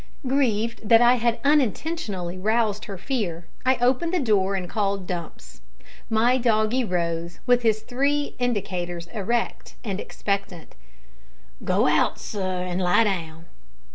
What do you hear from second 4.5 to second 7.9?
and called Dumps. My doggie rose, with his